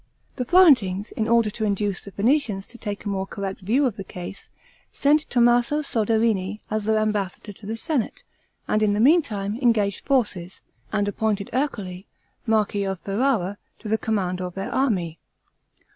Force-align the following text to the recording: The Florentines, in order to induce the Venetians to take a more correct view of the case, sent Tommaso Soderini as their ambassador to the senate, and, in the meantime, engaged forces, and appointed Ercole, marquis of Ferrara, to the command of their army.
The 0.37 0.45
Florentines, 0.45 1.11
in 1.11 1.27
order 1.27 1.51
to 1.51 1.63
induce 1.63 2.01
the 2.03 2.09
Venetians 2.09 2.65
to 2.65 2.79
take 2.79 3.05
a 3.05 3.07
more 3.07 3.27
correct 3.27 3.59
view 3.61 3.85
of 3.85 3.97
the 3.97 4.03
case, 4.03 4.49
sent 4.91 5.29
Tommaso 5.29 5.83
Soderini 5.83 6.59
as 6.71 6.85
their 6.85 6.97
ambassador 6.97 7.51
to 7.53 7.65
the 7.67 7.77
senate, 7.77 8.23
and, 8.67 8.81
in 8.81 8.93
the 8.93 8.99
meantime, 8.99 9.59
engaged 9.61 10.03
forces, 10.03 10.61
and 10.91 11.07
appointed 11.07 11.51
Ercole, 11.53 12.05
marquis 12.47 12.83
of 12.87 12.99
Ferrara, 13.01 13.59
to 13.77 13.87
the 13.87 13.99
command 13.99 14.41
of 14.41 14.55
their 14.55 14.73
army. 14.73 15.19